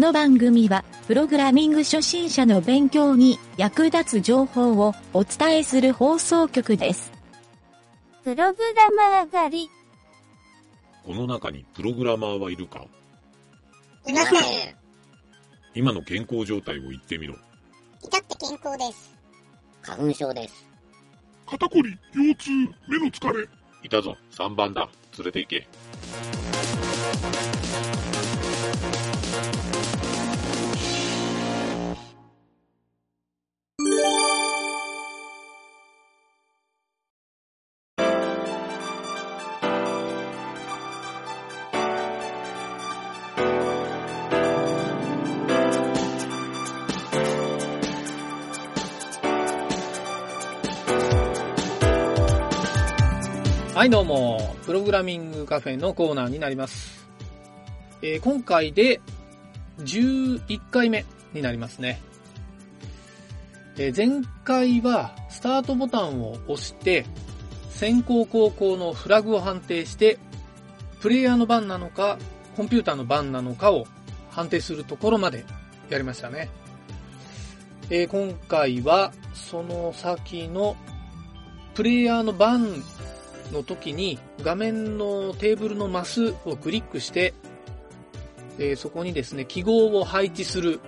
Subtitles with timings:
[0.00, 7.12] の番組は、プログラミング初心者の勉強に役立つ情報をお伝えする放送局です。
[8.24, 9.70] プログラマー狩り。
[11.04, 12.86] この中にプログラマーはいるか？
[14.06, 14.40] いません。
[15.74, 17.36] 今の健康状態を言ってみろ。
[18.02, 19.14] 至って健康です。
[19.82, 20.66] 花粉症です。
[21.46, 22.50] 肩こり、腰痛、
[22.88, 23.48] 目の疲れ。
[23.82, 24.88] いたぞ、3番だ。
[25.18, 25.68] 連れて行け。
[53.80, 54.54] はい、どうも。
[54.66, 57.02] プログラミングカフェのコーナーになります。
[58.02, 59.00] えー今回で
[59.78, 61.98] 11回目になりますね。
[63.78, 67.06] えー前回はスタートボタンを押して、
[67.70, 70.18] 先行後攻のフラグを判定して、
[71.00, 72.18] プレイヤーの番なのか、
[72.58, 73.86] コンピューターの番なのかを
[74.30, 75.46] 判定するところまで
[75.88, 76.50] やりましたね。
[77.88, 80.76] えー今回は、その先の
[81.72, 82.82] プレイヤーの番
[83.52, 87.34] の時に画面のテーブルのマスをクリックして、
[88.58, 90.80] えーそこにですね、記号を配置する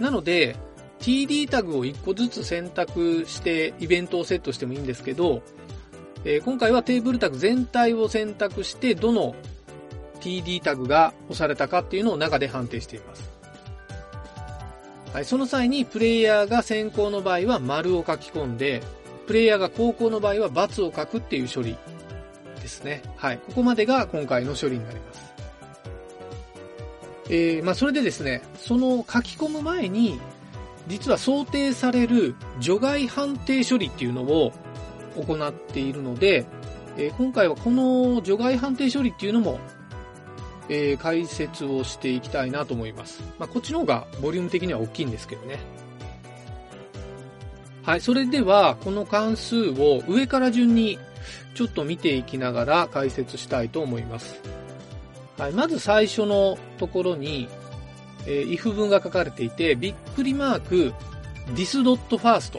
[0.00, 0.56] なので、
[1.00, 5.42] TD タグを1個ずつ選択してイベントをセットしてもいいんですけど、
[6.24, 9.34] えー今回はテーブルタグ全体を選択して、どの
[10.20, 13.33] TD タグが押されたかっていうのを中で判定しています。
[15.14, 18.82] はい、その際にプレイヤーが先行の場合は丸を書き込んで、
[19.28, 21.76] プレイヤーが後攻の場合は×を書くっていう処理
[22.60, 23.00] ですね。
[23.14, 25.34] はい、ここまでが今回の処理になります。
[27.30, 30.18] えー、まあそれでですね、その書き込む前に、
[30.88, 34.52] 実は想定される除外判定処理っていうのを
[35.14, 36.44] 行っているので、
[36.96, 39.60] えー今回はこの除外判定処理っていうのも、
[40.68, 43.22] えー解説をしていきたいなと思います。
[43.38, 45.58] まあ、こっちの方がボリューム的には大きいんですけどね。
[47.82, 50.98] はい、それでは、この関数を上から順に
[51.54, 54.40] ちょっと見ていきながら解説したいと思います。
[55.36, 57.48] はい、まず最初のところに、
[58.26, 60.94] えー if 文が書かれていて、びっくりマーク
[61.54, 62.58] this.first。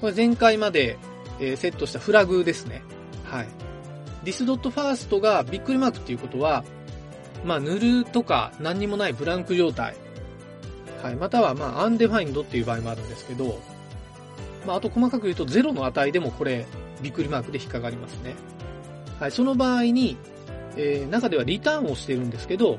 [0.00, 0.98] これ前回まで、
[1.38, 2.82] えーセットしたフラグですね。
[3.24, 3.46] はい。
[4.24, 6.64] this.first がびっくりマークっていうことは、
[7.44, 9.94] まあ、塗るとか何にもないブランク状態。
[11.02, 11.16] はい。
[11.16, 13.60] または、まあ、undefined っていう場合もあるんですけど、
[14.66, 16.66] まあ、あと細かく言うと0の値でもこれ、
[17.02, 18.34] びっくりマークで引っかかりますね。
[19.20, 19.30] はい。
[19.30, 20.16] その場合に、
[20.76, 22.78] えー中ではリターンをしてるんですけど、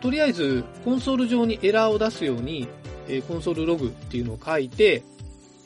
[0.00, 2.68] とりあえず、コンソール上にエラーを出すように、
[3.08, 5.02] えーコンソールログっていうのを書いて、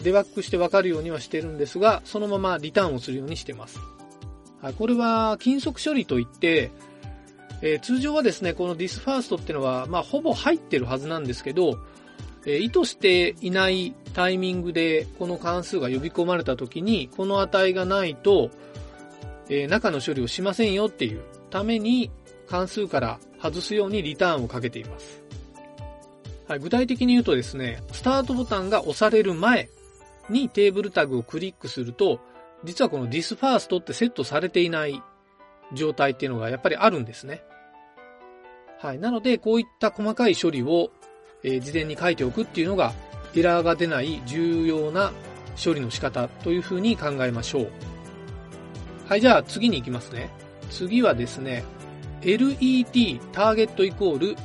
[0.02, 3.80] デバッグしてわかるようにはしてるんですが、そのままリターンをするようにしてます。
[4.62, 6.70] はい、これは金属処理といって、
[7.62, 11.78] えー通常はですね、この thisFirst っていうのは、まあ、ほぼ入ってるはずなんですけど、
[12.44, 18.50] えー意図していないタイミングでこの関数が呼び込まれた時に、この値がないと、
[19.48, 22.10] えー中の処理をしませんよっていうために
[22.48, 25.22] 関数から外すようにリターンをかけています。
[26.48, 29.68] はい、具体的に言うとですね、スタートボタンが押される前
[30.30, 32.20] にテーブルタグをクリックすると、
[32.62, 35.02] 実はこの thisFirst ってセットされていない
[35.74, 37.42] 状態っていうのがやっぱりあるんですね。
[38.80, 38.98] はい。
[38.98, 40.90] なので、こういった細かい処理を、
[41.42, 42.92] えー事前に書いておくっていうのが、
[43.34, 45.12] エラーが出ない重要な
[45.62, 47.70] 処理の仕方というふうに考えましょう。
[49.08, 50.30] はい、じゃあ次に行きますね。
[50.70, 51.64] 次はですね、
[52.22, 54.36] let ターゲットイコール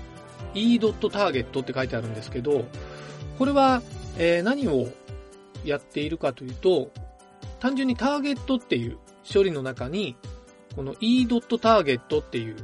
[0.53, 2.65] e.target って書いてあるんですけど、
[3.37, 3.81] これは、
[4.17, 4.87] えー何を
[5.63, 6.91] やっているかというと、
[7.59, 8.97] 単純にターゲットっていう
[9.31, 10.15] 処理の中に、
[10.75, 12.55] この e.target っていう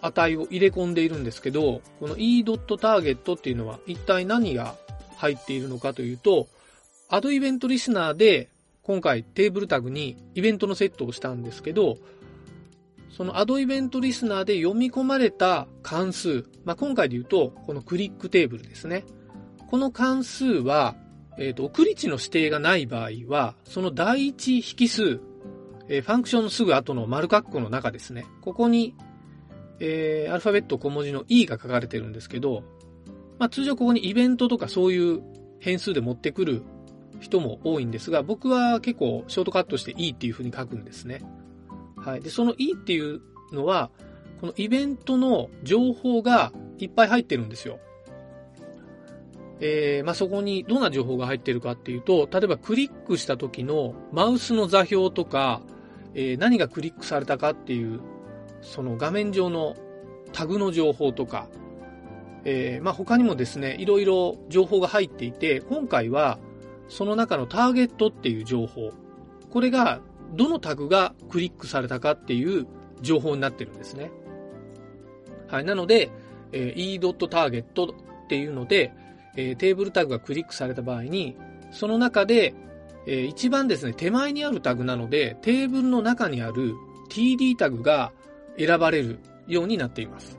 [0.00, 4.74] 値を入れ込んでいるんですけど、この e.target っていうのは一体何が
[5.16, 6.48] 入っているのかというと、
[7.08, 8.48] アドイベントリスナーで
[8.82, 11.98] 今回テーブルタグにイベントのセットをしたんですけど、
[13.16, 19.04] そのアドイベントリスナーで読み込まれた関数、まあ、今回で言うと、このクリックテーブルですね。
[19.70, 20.96] この関数は、
[21.38, 25.20] えっ、と、送り値の指定がない場合は、その第一引数、
[25.88, 28.26] えーファンクションのすぐ後の丸括弧の中ですね。
[28.40, 28.94] ここに、
[29.80, 32.62] えーアルファベット小文字の e が書かれてるんですけど、
[33.38, 35.20] まあ、通常ここにイベントとかそういう
[35.58, 36.62] 変数で持ってくる
[37.20, 41.22] 人も多いんですが、僕は結構ショートカットして e っていう風に書くんですね。
[41.96, 42.20] はい。
[42.20, 43.20] で、その e っていう
[43.52, 43.90] のは、
[44.40, 47.78] このイベントの情報がいっぱい入ってるんですよ。
[49.60, 55.62] えー、まあ、そこにどんな情報が入ってるかっていうと、例えばクリックした時のマウスの座標とか、
[56.14, 58.00] えー何がクリックされたかっていう、
[58.60, 59.76] その画面上の
[60.32, 61.48] タグの情報とか、
[62.44, 66.38] えーまあ、他にもですね、いろいろ情報が入っていて、今回は
[66.88, 68.92] その中のターゲットっていう情報、
[69.50, 70.00] これが
[70.34, 72.66] どのタグがクリックされたかっていう
[73.00, 74.10] 情報になってるんですね。
[75.48, 75.64] はい。
[75.64, 76.10] なので、
[76.52, 78.92] えー e.target っていうので、
[79.36, 81.36] えーテーブルタグがクリックされた場合に、
[81.70, 82.54] その中で、
[83.06, 86.74] えー一番ですね、手前にあるタグなので、テーブルの中にある
[87.08, 88.12] td タグが
[88.58, 90.38] 選ばれるようになっています。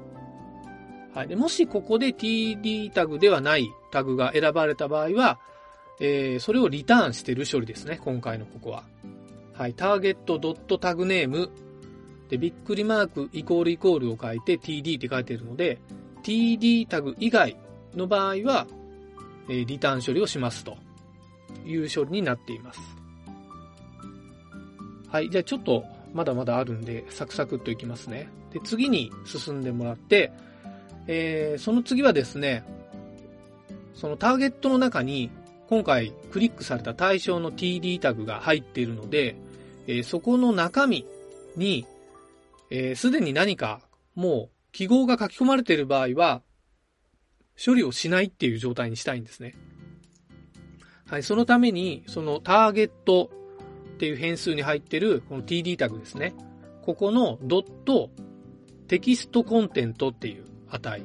[1.13, 1.27] はい。
[1.27, 5.39] でもしここで td タグではないタグが選ばれた場合は、
[5.99, 8.83] えーそれをリターンしてる処理ですね、今回のここは。
[9.53, 9.73] はい。
[9.73, 11.49] ターゲット .tagname
[12.29, 15.79] で、びっくりマークイコールイコールを書いて td って書いてるので、
[16.23, 17.57] td タグ以外
[17.95, 18.65] の場合は、
[19.49, 20.77] えーリターン処理をしますと
[21.65, 22.79] いう処理になっています。
[25.09, 25.29] はい。
[25.29, 28.29] じゃあちょっとまだまだあるんで、サクサクっといきますね。
[28.51, 30.31] で、次に進んでもらって、
[31.07, 32.63] えーその次はですね、
[33.95, 35.29] そのターゲットの中に
[35.69, 39.35] 今回クリックされた対象の td タグが入っているので、
[39.87, 41.05] えーそこの中身
[41.55, 41.85] に、
[42.69, 43.81] えーすでに何か
[44.15, 46.41] もう記号が書き込まれている場合は、
[47.63, 49.53] 処理をしないっていう状態にしたいんですね。
[51.13, 53.29] はい、そのために、そのターゲット
[53.93, 56.33] っていう変数に入ってるこの td タグですね。
[56.81, 58.09] ここのドット
[58.87, 61.03] テキストコンテントっていう値。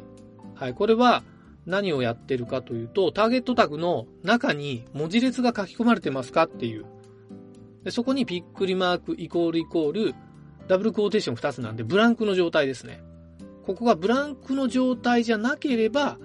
[0.55, 1.25] はい、これは
[1.67, 6.87] 何をやってるかというと、ターゲットタグの中に文字列が書き込まれてますかっていう。
[7.85, 10.15] でそこにびっくりマークイコールイコール
[10.69, 13.03] ダブルクォーテーション2つなんでブランクの状態ですね。
[13.67, 16.17] ここがブランクの状態じゃなければ、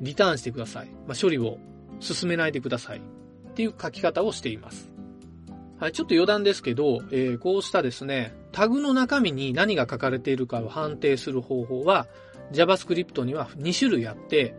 [0.00, 0.90] リターンしてください。
[1.08, 1.58] まあ、処理を
[1.98, 3.00] 進めないでください。
[3.56, 4.90] っていう書き方をしています。
[5.78, 12.06] はい、ちょっと余談ですけど、えーこうしたですね、タグの中身に何が書かれているかを判定する方法は、
[12.52, 14.54] JavaScript には2種類あって、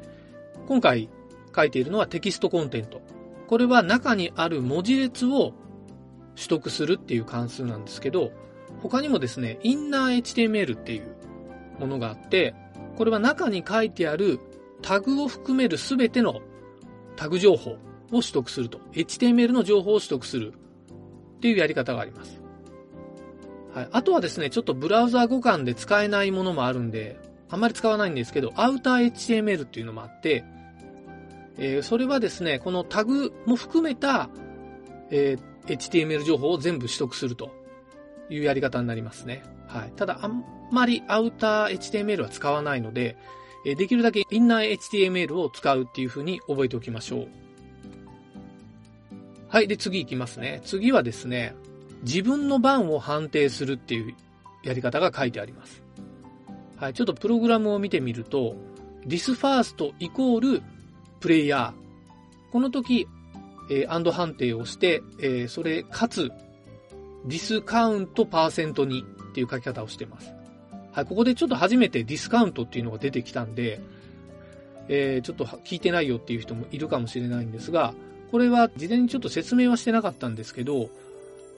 [0.67, 1.09] 今回
[1.55, 3.01] 書いているのはテキストコンテント。
[3.45, 5.53] これは中にある文字列を
[6.35, 8.31] 取得するっていう関数なんですけど、
[8.81, 11.15] 他にもですね、インナー HTML っていう
[11.79, 12.55] ものがあって、
[12.97, 14.39] これは中に書いてある
[14.81, 16.41] タグを含めるすべての
[17.15, 17.77] タグ情報
[18.11, 18.79] を取得すると。
[18.93, 20.53] HTML の情報を取得する
[21.37, 22.41] っていうやり方があります。
[23.73, 23.89] はい。
[23.91, 30.43] あとはですね、ちょっとブラウザ互換で使えないものもあるんで、あんまり使わないんですけど、アウター HTML っていうのもあって、
[31.57, 34.29] えーそれはですね、このタグも含めた、
[35.09, 37.51] えー HTML 情報を全部取得すると
[38.29, 39.43] いうやり方になりますね。
[39.67, 39.91] はい。
[39.95, 43.17] ただ、あんまりアウター HTML は使わないので、
[43.65, 47.27] えできるだけインナー HTML を使うっていう風に覚えておきましょう。
[49.49, 49.67] はい。
[49.67, 50.61] で、次行きますね。
[50.63, 51.55] 次はですね、
[52.03, 54.13] 自分の番を判定するっていう
[54.63, 55.81] やり方が書いてあります。
[56.75, 56.93] はい。
[56.93, 58.55] ちょっとプログラムを見てみると、
[59.07, 60.61] thisFirst イコール
[61.19, 62.51] プレイヤー。
[62.51, 63.07] この時、
[63.69, 66.31] えー、アンド判定をして、えー、それ、かつ、
[67.25, 70.33] ディスカウントパーセントにっていう書き方をしてます。
[70.91, 73.79] はい、ここでちょっと初めてディスカウントっていうのが出てきたんで、
[74.87, 77.93] えー、ちょっと聞いてないよっていう人もいるかもしれないんですが、
[78.31, 80.89] これは事前にちょっと説明はしてなかったんですけど、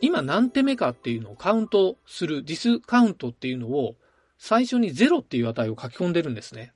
[0.01, 3.95] 今何手目かっていうのをカウントする、ディスカウントっていうのを
[4.37, 6.73] 最初に0っていう値を書き込んでるんですね。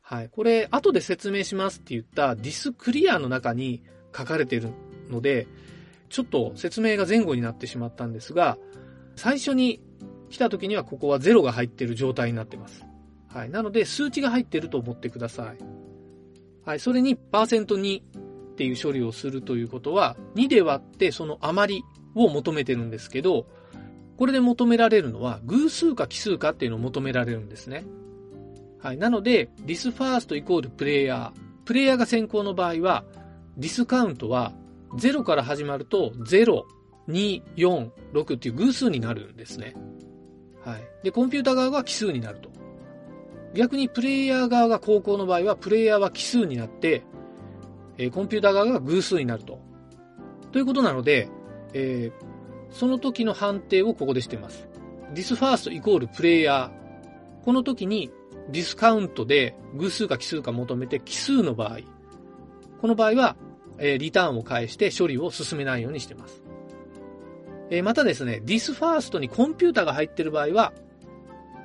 [0.00, 0.28] はい。
[0.30, 3.82] これ、後で説明しますって言ったディスクリアの中に
[4.16, 4.70] 書かれてる
[5.10, 5.46] ので、
[6.08, 8.56] ちょっと説明が前後になってしまったんですが、
[9.16, 9.80] 最初に
[10.30, 12.84] 来た時にはここは0が入っている状態になってます。
[13.28, 13.50] はい。
[13.50, 15.58] なので、数値が入っていると思ってください。
[16.64, 16.80] はい。
[16.80, 18.00] それに、パーセント2
[18.56, 21.84] っていう処理をするということは、2で割ってその余り
[22.14, 23.46] を求めてるんですけど、
[24.16, 27.84] これで求められるのは、偶数か奇数かっていうのを求められるんですね。
[28.78, 28.96] はい。
[28.96, 31.40] なので、ディスファーストイコールプレイヤー。
[31.66, 33.04] プレイヤーが先行の場合は、
[33.58, 34.54] ディスカウントは
[34.94, 36.64] 0から始まると0、
[37.08, 39.74] 2、4、6っていう偶数になるんですね。
[40.64, 40.82] はい。
[41.02, 42.48] で、コンピューター側が奇数になると。
[43.54, 47.02] 逆にプレイヤー側が高校の場合は、プレイヤーは奇数になって、
[47.98, 49.60] え、コンピューター側が偶数になると。
[50.52, 51.28] ということなので、
[51.72, 54.68] えー、その時の判定をここでしてます。
[55.14, 57.44] this first イコールプレイヤー。
[57.44, 58.10] この時に
[58.50, 61.78] this count で偶数か奇数か求めて奇数の場合。
[62.80, 63.36] この場合は
[63.78, 66.42] えリターンを返して処理を進めないようにしてます。
[67.70, 70.72] えまたですね、 this first にコンピュータが入ってる場合は、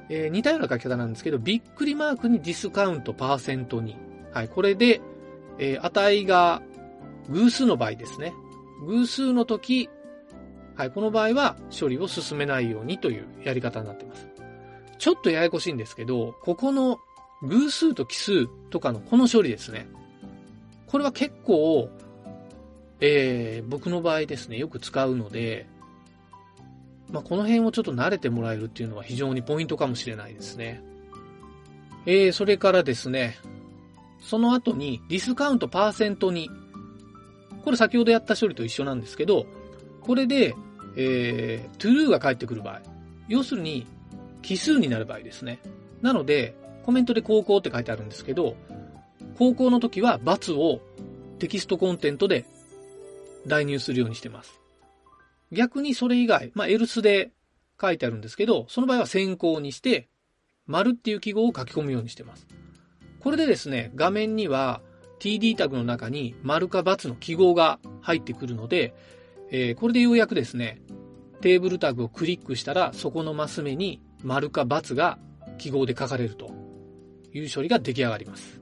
[0.09, 3.95] え似たような書き方なんですけど、びっくりマークに this count パーセント2。
[4.33, 5.01] はい、これで、
[5.59, 6.61] え値が
[7.29, 8.33] 偶数の場合ですね。
[8.85, 9.89] 偶数の時、
[10.75, 14.27] はい、この場合は処理を進めないようにというやり方になっています。
[14.97, 16.99] ちょっとややこしいんですけど、ここの
[17.43, 19.87] 偶数と奇数とかのこの処理ですね。
[20.87, 21.89] これは結構、
[22.99, 25.67] えー、僕の場合ですね、よく使うので、
[27.11, 30.83] まあ、この辺をちょっと慣れてもらえるっていうのは非常にポイントかもしれないですね。
[32.05, 33.37] えー、それからですね、
[34.21, 36.49] その後にディスカウントパーセントに、
[37.65, 39.45] これ先ほどやった処理と一緒なんですけど、
[40.01, 40.55] これで、
[40.95, 42.81] えー、true が返ってくる場合、
[43.27, 43.85] 要するに
[44.41, 45.59] 奇数になる場合ですね。
[46.01, 48.55] なので、コメントで高校って書いてあるんですけど、
[49.37, 50.81] 高校の時は×を
[51.39, 52.45] テキストコンテントで
[53.47, 54.59] 代入するようにしてます。
[55.51, 57.31] 逆にそれ以外、まあ、else で
[57.79, 60.07] 書いてあるんですけど、その場合は先行にして、
[60.67, 62.47] 丸っていう記号を書き込むようにしてます。
[63.21, 64.81] これでですね、画面には
[65.19, 68.95] td タグの中に丸か×の記号が入ってくるので、
[69.51, 70.81] えー、これでようやくですね、
[71.41, 75.19] テーブルタグをクリックしたら、そこのマス目に丸か×が
[75.57, 76.51] 記号で書かれると
[77.33, 78.61] いう処理が出来上がります。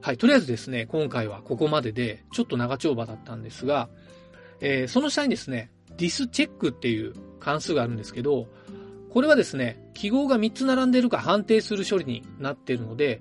[0.00, 3.90] はい、とりあえずですね、今回はここまでで、ちょっと長丁場だったんですが、
[4.60, 8.48] えー、その下にですね、ディスチェックっていう関数があるんですけど、
[9.10, 13.20] これはですね、記号が3つ並んでいるか判定する処理になっているので、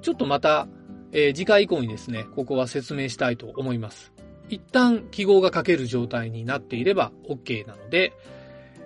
[0.00, 0.66] ちょっとまた、
[1.12, 4.12] えー、次回以降にですね、ここは説明したいと思います。
[4.48, 8.12] 一旦記号が書ける状態になっていれば OK なので、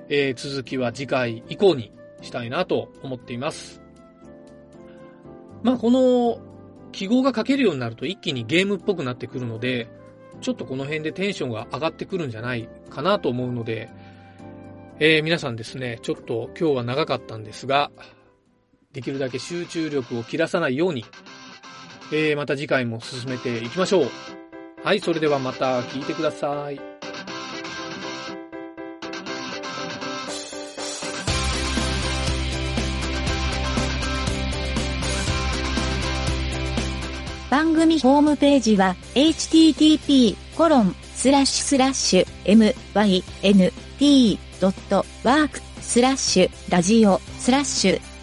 [0.08, 3.80] えー、続きは次回以降にしたいなと思っています。
[5.62, 6.40] まあ、この
[6.92, 9.88] 記号が書けるようになると一気にゲームっぽくなってくるので、
[10.40, 13.90] ちょっとこの辺でテンションが上がってくるんじゃないかなと思うので、
[15.00, 17.90] えー、皆さんですね、ちょっと今日は長かったんですが、
[18.92, 21.04] できるだけ集中力を切らさないように、
[22.12, 24.10] えー、また次回も進めていきましょう。
[24.84, 26.80] はい、それではまた聞いてください。
[37.50, 40.34] 番組ホームページは http://myn
[43.98, 48.13] t ドットワークスラッシュラジオスラッシュ